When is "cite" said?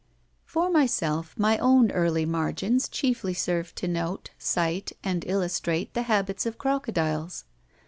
4.39-4.93